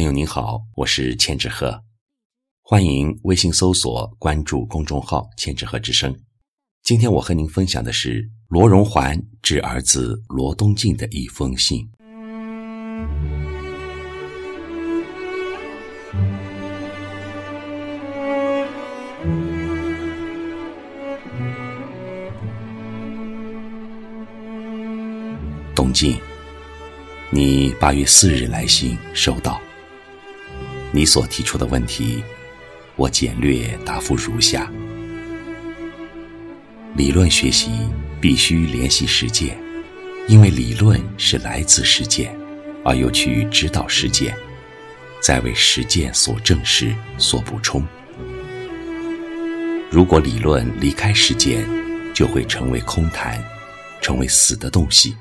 [0.00, 1.78] 朋友您好，我是千纸鹤，
[2.62, 6.18] 欢迎微信搜索关注公众号“千纸鹤之声”。
[6.82, 11.86] 今天我和您分享的是罗荣桓致儿子罗东进的一封信。
[25.74, 26.16] 东进，
[27.28, 29.60] 你八月四日来信收到。
[30.92, 32.22] 你所提出的问题，
[32.96, 34.70] 我简略答复如下：
[36.96, 37.70] 理论学习
[38.20, 39.56] 必须联系实践，
[40.26, 42.36] 因为理论是来自实践，
[42.84, 44.34] 而又去指导实践，
[45.22, 47.86] 再为实践所证实、所补充。
[49.90, 51.64] 如果理论离开实践，
[52.12, 53.40] 就会成为空谈，
[54.00, 55.16] 成为死的东西。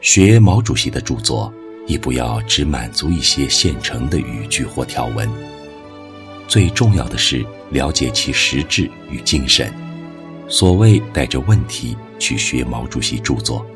[0.00, 1.52] 学毛主席的著作。
[1.88, 5.28] 亦不要只满足一些现成的语句或条文。
[6.46, 9.72] 最重要的是了解其实质与精神。
[10.48, 13.66] 所谓带着问题去学毛主席著作，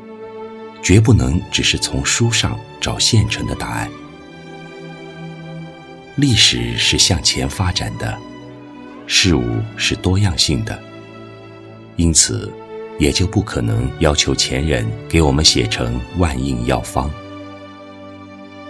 [0.81, 3.91] 绝不能只是从书上找现成的答案。
[6.15, 8.17] 历史是向前发展的，
[9.05, 10.79] 事物是多样性的，
[11.95, 12.51] 因此
[12.99, 17.09] 也就不可能要求前人给我们写成万应药方。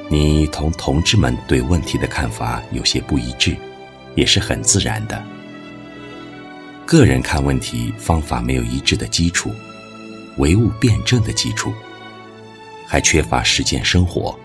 [0.09, 3.55] 你同同志们对问题的看法有些不一致，
[4.15, 5.23] 也是很自然的。
[6.85, 9.51] 个人看问题方法没有一致的基础，
[10.37, 11.73] 唯物辩证的基础，
[12.85, 14.37] 还缺乏实践生活。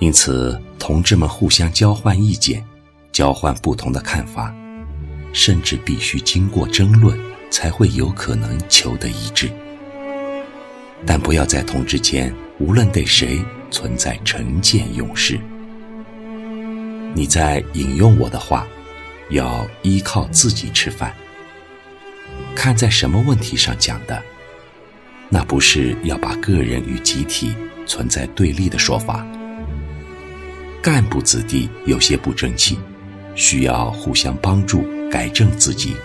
[0.00, 2.64] 因此，同志们互相交换意见，
[3.12, 4.52] 交换不同的看法，
[5.32, 7.16] 甚至必须经过争论，
[7.50, 9.50] 才会有可能求得一致。
[11.06, 13.38] 但不要在同志间，无论对谁。
[13.70, 15.38] 存在成见用事。
[17.14, 18.66] 你在引用我的话，
[19.30, 21.14] 要依靠自己吃饭。
[22.54, 24.22] 看在什么问题上讲的，
[25.28, 27.54] 那不是要把个人与集体
[27.86, 29.26] 存在对立的说法。
[30.82, 32.78] 干部子弟有些不争气，
[33.34, 35.96] 需要互相帮助改正自己。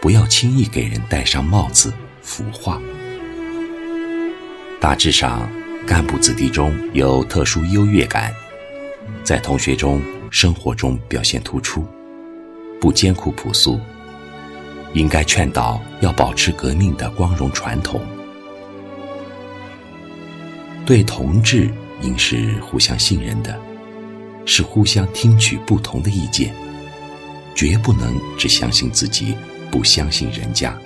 [0.00, 1.92] 不要轻易给人戴上帽子
[2.22, 2.80] 腐化。
[4.80, 5.48] 大致上。
[5.86, 8.32] 干部子弟中有特殊优越感，
[9.24, 11.84] 在同学中、生活中表现突出，
[12.80, 13.80] 不艰苦朴素。
[14.92, 18.00] 应该劝导要保持革命的光荣传统。
[20.84, 21.70] 对同志
[22.02, 23.56] 应是互相信任的，
[24.44, 26.52] 是互相听取不同的意见，
[27.54, 29.36] 绝不能只相信自己，
[29.70, 30.76] 不相信人家，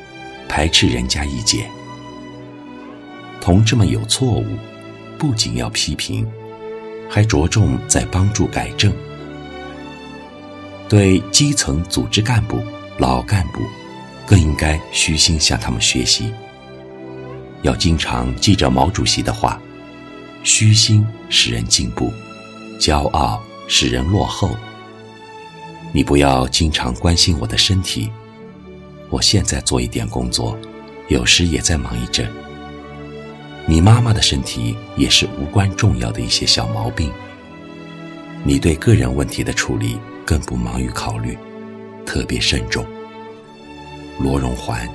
[0.48, 1.66] 排斥人家意见。
[3.40, 4.44] 同志们有错误。
[5.24, 6.30] 不仅要批评，
[7.08, 8.92] 还着重在帮助改正。
[10.86, 12.62] 对基层组织干部、
[12.98, 13.62] 老干部，
[14.26, 16.30] 更应该虚心向他们学习。
[17.62, 19.58] 要经常记着毛主席的话
[20.44, 22.12] ：“虚心使人进步，
[22.78, 24.50] 骄傲使人落后。”
[25.90, 28.10] 你不要经常关心我的身体，
[29.08, 30.54] 我现在做一点工作，
[31.08, 32.30] 有时也在忙一阵。
[33.66, 37.10] 你妈妈的身体也是无关重要的一些小毛病。
[38.44, 41.36] 你对个人问题的处理更不忙于考虑，
[42.04, 42.84] 特别慎重。
[44.20, 44.86] 罗荣桓，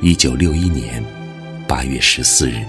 [0.00, 1.04] 一九六一年
[1.66, 2.64] 八月十四日。